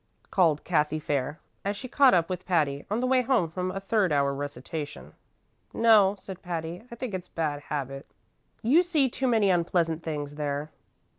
called 0.31 0.63
Cathy 0.63 0.97
Fair, 0.97 1.39
as 1.63 1.77
she 1.77 1.87
caught 1.87 2.15
up 2.15 2.27
with 2.27 2.43
Patty 2.47 2.87
on 2.89 3.01
the 3.01 3.05
way 3.05 3.21
home 3.21 3.51
from 3.51 3.69
a 3.69 3.79
third 3.79 4.11
hour 4.11 4.33
recitation. 4.33 5.13
"No," 5.75 6.15
said 6.17 6.41
Patty; 6.41 6.81
"I 6.89 6.95
think 6.95 7.13
it's 7.13 7.27
a 7.27 7.31
bad 7.33 7.59
habit. 7.69 8.07
You 8.63 8.81
see 8.81 9.09
too 9.11 9.27
many 9.27 9.51
unpleasant 9.51 10.01
things 10.01 10.33
there." 10.33 10.71